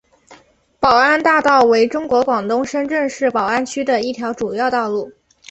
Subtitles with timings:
[0.79, 5.11] 宝安大道为中国广东深圳市宝安区的一条主要道路。